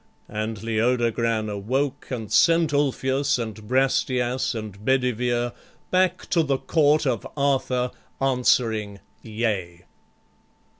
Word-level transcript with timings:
And 0.29 0.63
Leodogran 0.63 1.47
awoke, 1.47 2.07
and 2.09 2.31
sent 2.33 2.73
Ulfius, 2.73 3.37
and 3.37 3.67
Brastias, 3.67 4.55
and 4.55 4.83
Bedivere, 4.83 5.51
Back 5.91 6.25
to 6.31 6.41
the 6.41 6.57
court 6.57 7.05
of 7.05 7.27
Arthur 7.37 7.91
answering 8.19 8.99
yea. 9.21 9.85